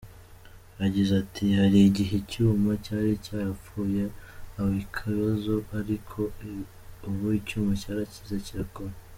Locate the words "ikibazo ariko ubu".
4.85-7.25